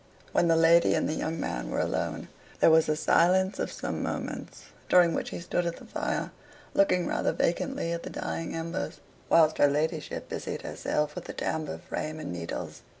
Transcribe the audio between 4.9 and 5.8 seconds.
which he stood at